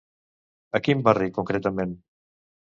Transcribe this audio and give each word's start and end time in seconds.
A 0.79 0.81
quin 0.87 1.03
barri, 1.09 1.29
concretament? 1.37 1.95